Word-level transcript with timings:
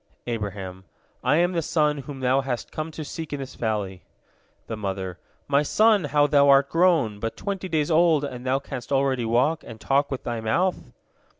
Abraham: 0.25 0.85
"I 1.23 1.35
am 1.35 1.51
the 1.51 1.61
son 1.61 1.99
whom 1.99 2.21
thou 2.21 2.41
hast 2.41 2.71
come 2.71 2.89
to 2.89 3.05
seek 3.05 3.33
in 3.33 3.39
this 3.39 3.53
valley!" 3.53 4.01
The 4.65 4.75
mother: 4.75 5.19
"My 5.47 5.61
son, 5.61 6.05
how 6.05 6.25
thou 6.25 6.49
art 6.49 6.69
grown! 6.69 7.19
But 7.19 7.37
twenty 7.37 7.69
days 7.69 7.91
old, 7.91 8.23
and 8.23 8.43
thou 8.43 8.57
canst 8.57 8.91
already 8.91 9.25
walk, 9.25 9.63
and 9.63 9.79
talk 9.79 10.09
with 10.09 10.23
thy 10.23 10.41
mouth!" 10.41 10.89